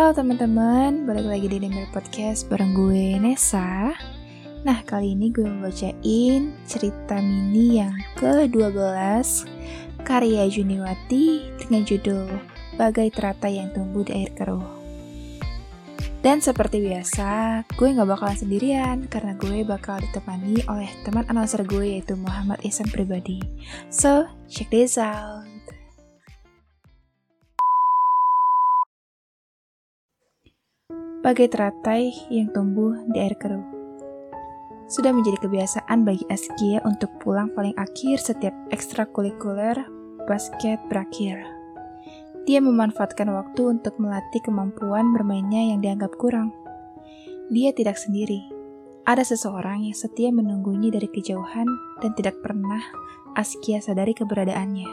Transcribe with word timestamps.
Halo 0.00 0.16
teman-teman, 0.16 1.04
balik 1.04 1.28
lagi 1.28 1.44
di 1.44 1.60
Demir 1.60 1.84
Podcast 1.92 2.48
bareng 2.48 2.72
gue 2.72 3.20
Nesa 3.20 3.92
Nah 4.64 4.80
kali 4.88 5.12
ini 5.12 5.28
gue 5.28 5.44
mau 5.44 5.68
bacain 5.68 6.56
cerita 6.64 7.20
mini 7.20 7.84
yang 7.84 7.92
ke-12 8.16 8.80
Karya 10.00 10.48
Juniwati 10.48 11.52
dengan 11.60 11.84
judul 11.84 12.32
Bagai 12.80 13.12
Teratai 13.12 13.60
yang 13.60 13.76
Tumbuh 13.76 14.08
di 14.08 14.24
Air 14.24 14.32
Keruh 14.32 14.80
dan 16.20 16.40
seperti 16.44 16.84
biasa, 16.84 17.64
gue 17.80 17.96
gak 17.96 18.04
bakalan 18.04 18.36
sendirian 18.36 19.08
karena 19.08 19.36
gue 19.40 19.64
bakal 19.64 20.00
ditemani 20.00 20.64
oleh 20.68 20.88
teman 21.04 21.24
announcer 21.28 21.64
gue 21.64 21.96
yaitu 21.96 22.12
Muhammad 22.12 22.60
Ihsan 22.60 22.92
pribadi. 22.92 23.40
So, 23.88 24.28
check 24.44 24.68
this 24.68 25.00
out. 25.00 25.49
Bagai 31.20 31.52
teratai 31.52 32.16
yang 32.32 32.48
tumbuh 32.48 32.96
di 33.12 33.20
air 33.20 33.36
keruh. 33.36 33.60
Sudah 34.88 35.12
menjadi 35.12 35.36
kebiasaan 35.44 36.00
bagi 36.00 36.24
Askia 36.32 36.80
untuk 36.88 37.12
pulang 37.20 37.52
paling 37.52 37.76
akhir 37.76 38.24
setiap 38.24 38.56
ekstrakurikuler 38.72 39.76
basket 40.24 40.80
berakhir. 40.88 41.44
Dia 42.48 42.64
memanfaatkan 42.64 43.28
waktu 43.36 43.62
untuk 43.68 44.00
melatih 44.00 44.40
kemampuan 44.40 45.12
bermainnya 45.12 45.76
yang 45.76 45.84
dianggap 45.84 46.16
kurang. 46.16 46.56
Dia 47.52 47.76
tidak 47.76 48.00
sendiri. 48.00 48.48
Ada 49.04 49.20
seseorang 49.20 49.92
yang 49.92 49.96
setia 50.00 50.32
menunggunya 50.32 50.88
dari 50.88 51.12
kejauhan 51.12 51.68
dan 52.00 52.16
tidak 52.16 52.40
pernah 52.40 52.80
Askia 53.36 53.84
sadari 53.84 54.16
keberadaannya. 54.16 54.88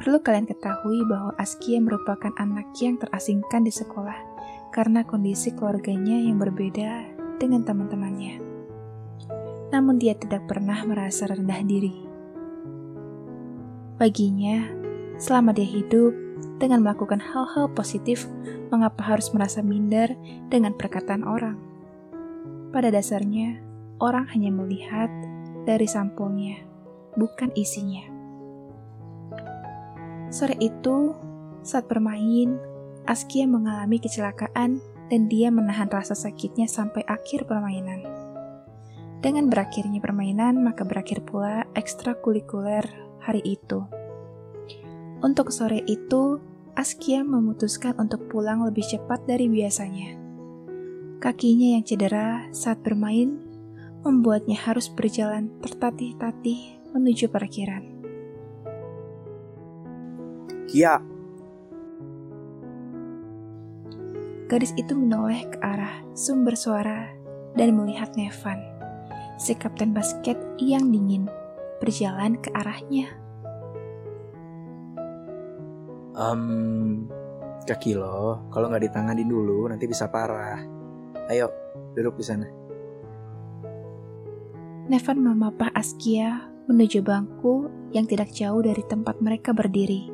Perlu 0.00 0.24
kalian 0.24 0.48
ketahui 0.48 1.04
bahwa 1.04 1.36
Askia 1.36 1.84
merupakan 1.84 2.32
anak 2.40 2.72
yang 2.80 2.96
terasingkan 2.96 3.60
di 3.60 3.70
sekolah 3.76 4.33
karena 4.74 5.06
kondisi 5.06 5.54
keluarganya 5.54 6.18
yang 6.18 6.42
berbeda 6.42 7.06
dengan 7.38 7.62
teman-temannya. 7.62 8.42
Namun 9.70 10.02
dia 10.02 10.18
tidak 10.18 10.50
pernah 10.50 10.82
merasa 10.82 11.30
rendah 11.30 11.62
diri. 11.62 11.94
Baginya, 13.94 14.66
selama 15.22 15.54
dia 15.54 15.70
hidup 15.70 16.10
dengan 16.58 16.82
melakukan 16.82 17.22
hal-hal 17.22 17.70
positif, 17.70 18.26
mengapa 18.74 19.14
harus 19.14 19.30
merasa 19.30 19.62
minder 19.62 20.10
dengan 20.50 20.74
perkataan 20.74 21.22
orang? 21.22 21.54
Pada 22.74 22.90
dasarnya, 22.90 23.62
orang 24.02 24.26
hanya 24.34 24.50
melihat 24.50 25.06
dari 25.62 25.86
sampulnya, 25.86 26.58
bukan 27.14 27.54
isinya. 27.54 28.10
Sore 30.34 30.58
itu, 30.58 31.14
saat 31.62 31.86
bermain, 31.86 32.73
Askia 33.04 33.44
mengalami 33.44 34.00
kecelakaan 34.00 34.80
dan 35.12 35.28
dia 35.28 35.52
menahan 35.52 35.92
rasa 35.92 36.16
sakitnya 36.16 36.64
sampai 36.64 37.04
akhir 37.04 37.44
permainan. 37.44 38.00
Dengan 39.20 39.48
berakhirnya 39.48 40.00
permainan, 40.04 40.60
maka 40.60 40.84
berakhir 40.84 41.24
pula 41.24 41.64
ekstrakurikuler 41.76 42.84
hari 43.20 43.40
itu. 43.44 43.84
Untuk 45.24 45.48
sore 45.52 45.80
itu, 45.88 46.40
Askia 46.76 47.24
memutuskan 47.24 47.96
untuk 47.96 48.28
pulang 48.28 48.60
lebih 48.66 48.84
cepat 48.84 49.24
dari 49.24 49.48
biasanya. 49.48 50.20
Kakinya 51.24 51.78
yang 51.78 51.84
cedera 51.88 52.52
saat 52.52 52.84
bermain 52.84 53.40
membuatnya 54.04 54.60
harus 54.60 54.92
berjalan 54.92 55.48
tertatih-tatih 55.64 56.92
menuju 56.92 57.32
parkiran. 57.32 57.84
Kia, 60.68 61.00
Gadis 64.44 64.76
itu 64.76 64.92
menoleh 64.92 65.48
ke 65.48 65.56
arah 65.64 66.04
sumber 66.12 66.52
suara 66.52 67.08
dan 67.56 67.72
melihat 67.74 68.12
Nevan, 68.12 68.60
si 69.40 69.56
kapten 69.56 69.96
basket 69.96 70.36
yang 70.60 70.92
dingin, 70.92 71.26
berjalan 71.80 72.36
ke 72.36 72.52
arahnya. 72.52 73.08
Um, 76.14 77.10
kaki 77.66 77.98
lo, 77.98 78.46
kalau 78.54 78.70
nggak 78.70 78.86
ditangani 78.86 79.26
dulu 79.26 79.66
nanti 79.66 79.88
bisa 79.88 80.06
parah. 80.12 80.62
Ayo, 81.32 81.50
duduk 81.96 82.20
di 82.20 82.24
sana. 82.24 82.46
Nevan 84.84 85.18
memapah 85.24 85.72
Askia 85.72 86.52
menuju 86.68 87.00
bangku 87.00 87.72
yang 87.96 88.04
tidak 88.04 88.30
jauh 88.30 88.60
dari 88.60 88.84
tempat 88.84 89.18
mereka 89.24 89.56
berdiri. 89.56 90.13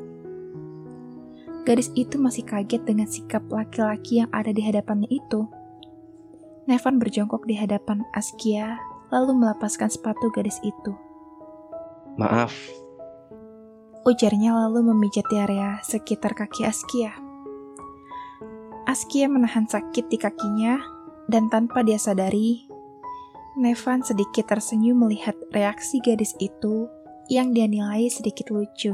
Gadis 1.70 1.94
itu 1.94 2.18
masih 2.18 2.42
kaget 2.42 2.82
dengan 2.82 3.06
sikap 3.06 3.46
laki-laki 3.46 4.18
yang 4.18 4.30
ada 4.34 4.50
di 4.50 4.58
hadapannya 4.58 5.06
itu. 5.06 5.46
Nevan 6.66 6.98
berjongkok 6.98 7.46
di 7.46 7.54
hadapan 7.54 8.02
Askia, 8.10 8.74
lalu 9.14 9.38
melepaskan 9.38 9.86
sepatu 9.86 10.34
gadis 10.34 10.58
itu. 10.66 10.98
Maaf. 12.18 12.50
Ujarnya 14.02 14.66
lalu 14.66 14.90
memijat 14.90 15.22
di 15.30 15.38
area 15.38 15.78
sekitar 15.86 16.34
kaki 16.34 16.66
Askia. 16.66 17.14
Askia 18.90 19.30
menahan 19.30 19.70
sakit 19.70 20.10
di 20.10 20.18
kakinya, 20.18 20.82
dan 21.30 21.46
tanpa 21.54 21.86
dia 21.86 22.02
sadari, 22.02 22.66
Nevan 23.54 24.02
sedikit 24.02 24.50
tersenyum 24.50 25.06
melihat 25.06 25.38
reaksi 25.54 26.02
gadis 26.02 26.34
itu 26.42 26.90
yang 27.30 27.54
dia 27.54 27.70
nilai 27.70 28.10
sedikit 28.10 28.50
lucu. 28.50 28.90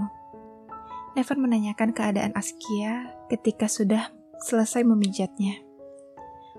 Nevan 1.17 1.41
menanyakan 1.41 1.97
keadaan 1.97 2.37
Askia 2.37 3.09
ketika 3.33 3.73
sudah 3.73 4.13
selesai 4.45 4.85
memijatnya. 4.85 5.65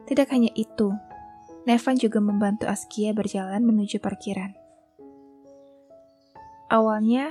Tidak 0.09 0.25
hanya 0.34 0.50
itu, 0.57 0.97
Nevan 1.69 2.01
juga 2.01 2.18
membantu 2.18 2.66
Askia 2.66 3.13
berjalan 3.13 3.62
menuju 3.62 4.01
parkiran. 4.01 4.57
Awalnya, 6.73 7.29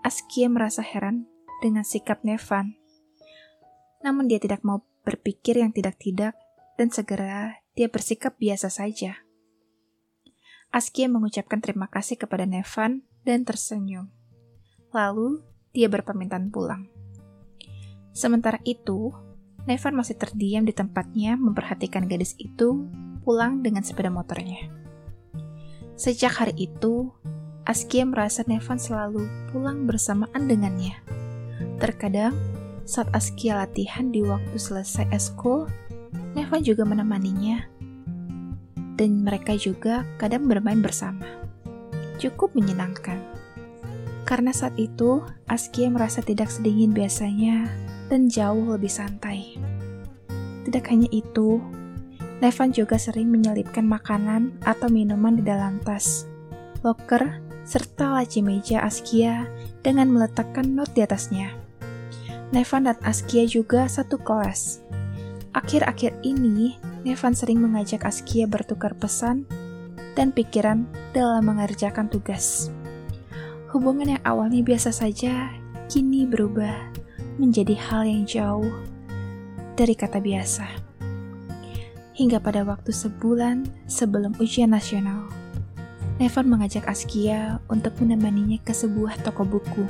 Askia 0.00 0.48
merasa 0.48 0.80
heran 0.80 1.28
dengan 1.60 1.84
sikap 1.84 2.24
Nevan. 2.24 2.80
Namun 4.00 4.24
dia 4.24 4.40
tidak 4.40 4.64
mau 4.64 4.80
berpikir 5.04 5.60
yang 5.60 5.76
tidak-tidak 5.76 6.40
dan 6.80 6.88
segera 6.88 7.60
dia 7.76 7.92
bersikap 7.92 8.40
biasa 8.40 8.72
saja. 8.72 9.28
Askia 10.72 11.12
mengucapkan 11.12 11.60
terima 11.60 11.92
kasih 11.92 12.16
kepada 12.16 12.48
Nevan 12.48 13.04
dan 13.28 13.44
tersenyum. 13.44 14.08
Lalu, 14.94 15.44
dia 15.76 15.92
berpamitan 15.92 16.48
pulang. 16.48 16.88
Sementara 18.16 18.56
itu, 18.64 19.12
Nevan 19.68 19.92
masih 19.92 20.16
terdiam 20.16 20.64
di 20.64 20.72
tempatnya 20.72 21.36
memperhatikan 21.36 22.08
gadis 22.08 22.32
itu 22.40 22.88
pulang 23.20 23.60
dengan 23.60 23.84
sepeda 23.84 24.08
motornya. 24.08 24.72
Sejak 26.00 26.40
hari 26.40 26.56
itu, 26.56 27.12
Askia 27.68 28.08
merasa 28.08 28.40
Nevan 28.48 28.80
selalu 28.80 29.28
pulang 29.52 29.84
bersamaan 29.84 30.48
dengannya. 30.48 30.96
Terkadang, 31.76 32.32
saat 32.88 33.12
Askia 33.12 33.58
latihan 33.58 34.08
di 34.08 34.24
waktu 34.24 34.56
selesai 34.56 35.12
eskul, 35.12 35.68
Nevan 36.32 36.64
juga 36.64 36.88
menemaninya. 36.88 37.68
Dan 38.96 39.28
mereka 39.28 39.52
juga 39.60 40.08
kadang 40.16 40.48
bermain 40.48 40.80
bersama. 40.80 41.26
Cukup 42.16 42.56
menyenangkan. 42.56 43.35
Karena 44.26 44.50
saat 44.50 44.74
itu, 44.74 45.22
Askia 45.46 45.86
merasa 45.86 46.18
tidak 46.18 46.50
sedingin 46.50 46.90
biasanya 46.90 47.70
dan 48.10 48.26
jauh 48.26 48.74
lebih 48.74 48.90
santai. 48.90 49.54
Tidak 50.66 50.82
hanya 50.90 51.06
itu, 51.14 51.62
Nevan 52.42 52.74
juga 52.74 53.00
sering 53.00 53.32
menyelipkan 53.32 53.86
makanan 53.86 54.60
atau 54.66 54.92
minuman 54.92 55.40
di 55.40 55.46
dalam 55.46 55.80
tas, 55.80 56.28
loker, 56.84 57.40
serta 57.64 58.12
laci 58.18 58.44
meja 58.44 58.84
Askia 58.84 59.48
dengan 59.80 60.12
meletakkan 60.12 60.74
not 60.74 60.92
di 60.92 61.00
atasnya. 61.00 61.54
Nevan 62.52 62.90
dan 62.90 62.98
Askia 63.06 63.48
juga 63.48 63.88
satu 63.88 64.20
kelas. 64.20 64.84
Akhir-akhir 65.56 66.20
ini, 66.20 66.76
Nevan 67.08 67.32
sering 67.32 67.64
mengajak 67.64 68.04
Askia 68.04 68.44
bertukar 68.44 68.92
pesan 68.92 69.48
dan 70.12 70.28
pikiran 70.28 70.84
dalam 71.16 71.48
mengerjakan 71.48 72.12
tugas. 72.12 72.68
Hubungan 73.74 74.14
yang 74.14 74.22
awalnya 74.22 74.62
biasa 74.62 74.94
saja 74.94 75.50
kini 75.90 76.22
berubah 76.22 76.94
menjadi 77.34 77.74
hal 77.74 78.06
yang 78.06 78.22
jauh 78.22 78.70
dari 79.74 79.98
kata 79.98 80.22
biasa. 80.22 80.66
Hingga 82.14 82.38
pada 82.40 82.62
waktu 82.62 82.94
sebulan 82.94 83.66
sebelum 83.90 84.38
ujian 84.38 84.70
nasional, 84.72 85.28
Nevan 86.16 86.48
mengajak 86.48 86.88
Askia 86.88 87.60
untuk 87.68 87.92
menemaninya 88.00 88.56
ke 88.64 88.72
sebuah 88.72 89.20
toko 89.20 89.44
buku. 89.44 89.84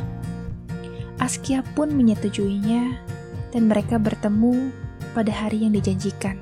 Askia 1.22 1.62
pun 1.79 1.94
menyetujuinya 1.94 2.99
dan 3.55 3.70
mereka 3.70 4.00
bertemu 4.00 4.75
pada 5.14 5.31
hari 5.31 5.69
yang 5.69 5.76
dijanjikan. 5.76 6.40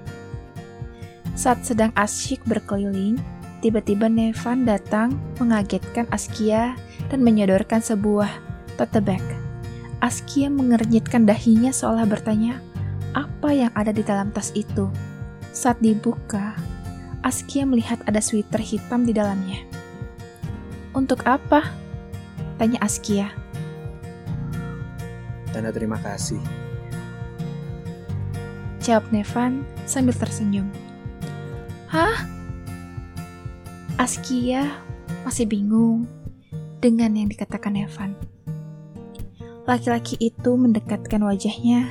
Saat 1.37 1.67
sedang 1.69 1.91
asyik 1.99 2.41
berkeliling, 2.49 3.21
tiba-tiba 3.61 4.09
Nevan 4.09 4.65
datang 4.65 5.21
mengagetkan 5.37 6.09
Askia 6.09 6.79
dan 7.15 7.23
menyodorkan 7.23 7.79
sebuah 7.79 8.27
tote 8.75 8.99
bag. 8.99 9.23
Askia 10.03 10.51
mengernyitkan 10.51 11.23
dahinya 11.31 11.71
seolah 11.71 12.11
bertanya, 12.11 12.59
apa 13.15 13.55
yang 13.55 13.71
ada 13.79 13.95
di 13.95 14.03
dalam 14.03 14.35
tas 14.35 14.51
itu. 14.59 14.91
Saat 15.55 15.79
dibuka, 15.79 16.59
Askia 17.23 17.63
melihat 17.63 18.03
ada 18.11 18.19
sweater 18.19 18.59
hitam 18.59 19.07
di 19.07 19.15
dalamnya. 19.15 19.63
Untuk 20.91 21.23
apa? 21.23 21.71
Tanya 22.59 22.83
Askia. 22.83 23.31
Tanda 25.55 25.71
terima 25.71 26.03
kasih. 26.03 26.43
Jawab 28.83 29.07
Nevan 29.15 29.63
sambil 29.87 30.19
tersenyum. 30.19 30.67
Hah? 31.87 32.27
Askia 34.03 34.83
masih 35.23 35.47
bingung 35.47 36.11
dengan 36.85 37.17
yang 37.17 37.33
dikatakan 37.33 37.81
Nevan. 37.81 38.13
Laki-laki 39.65 40.21
itu 40.21 40.53
mendekatkan 40.53 41.25
wajahnya 41.25 41.89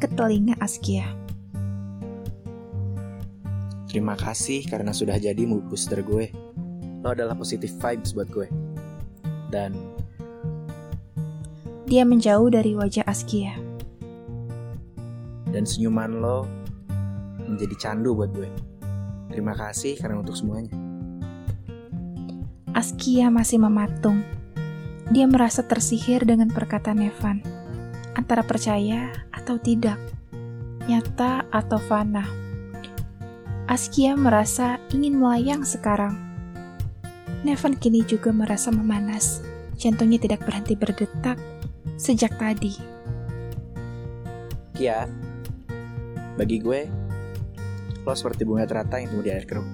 ke 0.00 0.08
telinga 0.08 0.56
Askia. 0.56 1.04
Terima 3.84 4.16
kasih 4.16 4.64
karena 4.64 4.96
sudah 4.96 5.20
jadi 5.20 5.44
mood 5.44 5.68
booster 5.68 6.00
gue. 6.00 6.32
Lo 7.04 7.12
adalah 7.12 7.36
positive 7.36 7.76
vibes 7.76 8.16
buat 8.16 8.32
gue. 8.32 8.48
Dan 9.52 9.76
Dia 11.84 12.08
menjauh 12.08 12.48
dari 12.48 12.72
wajah 12.72 13.04
Askia. 13.04 13.52
dan 15.46 15.64
senyuman 15.64 16.20
lo 16.20 16.44
menjadi 17.48 17.88
candu 17.88 18.12
buat 18.12 18.28
gue. 18.36 18.50
Terima 19.32 19.56
kasih 19.56 19.96
karena 19.96 20.20
untuk 20.20 20.36
semuanya. 20.36 20.85
Askia 22.76 23.32
masih 23.32 23.56
mematung. 23.56 24.20
Dia 25.08 25.24
merasa 25.24 25.64
tersihir 25.64 26.28
dengan 26.28 26.52
perkataan 26.52 27.00
Nevan. 27.00 27.40
Antara 28.12 28.44
percaya 28.44 29.16
atau 29.32 29.56
tidak. 29.56 29.96
Nyata 30.84 31.48
atau 31.48 31.80
fana. 31.80 32.28
Askia 33.64 34.12
merasa 34.12 34.76
ingin 34.92 35.16
melayang 35.16 35.64
sekarang. 35.64 36.20
Nevan 37.48 37.80
kini 37.80 38.04
juga 38.04 38.28
merasa 38.28 38.68
memanas. 38.68 39.40
Jantungnya 39.80 40.20
tidak 40.20 40.44
berhenti 40.44 40.76
berdetak 40.76 41.40
sejak 41.96 42.36
tadi. 42.36 42.76
Kia, 44.76 45.08
bagi 46.36 46.60
gue, 46.60 46.84
lo 48.04 48.12
seperti 48.12 48.44
bunga 48.44 48.68
teratai 48.68 49.08
yang 49.08 49.16
tumbuh 49.16 49.24
di 49.24 49.32
air 49.32 49.48
keruh. 49.48 49.64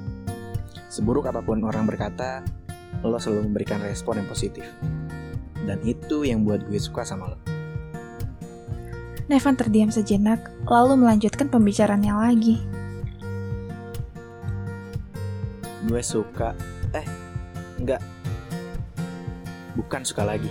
Seburuk 0.87 1.26
apa 1.26 1.43
pun 1.43 1.66
orang 1.66 1.82
berkata, 1.82 2.46
lo 3.00 3.16
selalu 3.16 3.48
memberikan 3.48 3.80
respon 3.80 4.20
yang 4.20 4.28
positif. 4.28 4.68
Dan 5.64 5.80
itu 5.88 6.28
yang 6.28 6.44
buat 6.44 6.60
gue 6.68 6.76
suka 6.76 7.06
sama 7.08 7.32
lo. 7.32 7.38
Nevan 9.32 9.56
terdiam 9.56 9.88
sejenak, 9.88 10.52
lalu 10.68 11.00
melanjutkan 11.00 11.48
pembicaraannya 11.48 12.12
lagi. 12.12 12.56
Gue 15.88 16.02
suka, 16.04 16.52
eh, 16.92 17.06
enggak. 17.80 18.02
Bukan 19.72 20.04
suka 20.04 20.26
lagi. 20.26 20.50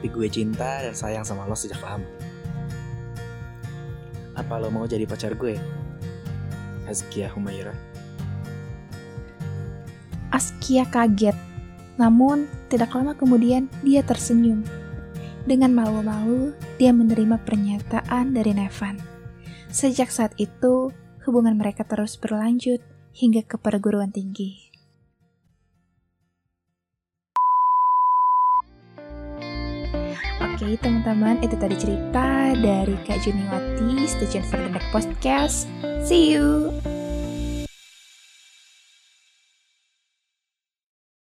Tapi 0.00 0.08
gue 0.08 0.28
cinta 0.32 0.80
dan 0.80 0.96
sayang 0.96 1.24
sama 1.28 1.44
lo 1.44 1.52
sejak 1.52 1.78
lama. 1.84 2.08
Apa 4.34 4.56
lo 4.56 4.72
mau 4.72 4.88
jadi 4.88 5.04
pacar 5.04 5.36
gue? 5.36 5.60
Azkia 6.88 7.28
Humaira. 7.30 7.89
Askia 10.30 10.86
kaget, 10.86 11.34
namun 11.98 12.46
tidak 12.70 12.94
lama 12.94 13.12
kemudian 13.12 13.66
dia 13.84 14.00
tersenyum. 14.00 14.62
Dengan 15.44 15.72
malu-malu, 15.74 16.54
dia 16.78 16.94
menerima 16.94 17.40
pernyataan 17.42 18.32
dari 18.32 18.54
Nevan. 18.54 19.00
Sejak 19.70 20.10
saat 20.10 20.34
itu, 20.38 20.90
hubungan 21.26 21.56
mereka 21.56 21.82
terus 21.86 22.18
berlanjut 22.18 22.82
hingga 23.14 23.42
ke 23.46 23.56
perguruan 23.58 24.12
tinggi. 24.12 24.70
Oke 30.40 30.76
teman-teman, 30.76 31.40
itu 31.40 31.56
tadi 31.56 31.76
cerita 31.76 32.52
dari 32.52 32.92
Kak 33.08 33.24
Juniwati. 33.24 34.04
Stay 34.04 34.28
tune 34.28 34.44
for 34.44 34.60
the 34.60 34.68
next 34.68 34.92
podcast. 34.92 35.64
See 36.04 36.36
you! 36.36 36.99